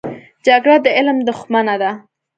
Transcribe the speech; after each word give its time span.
جګړه 0.45 0.75
د 0.83 0.85
علم 0.97 1.17
دښمنه 1.27 1.75
ده 1.81 1.91